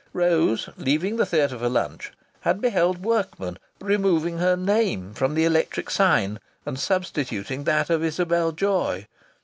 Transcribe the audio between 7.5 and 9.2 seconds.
that of Isabel Joy!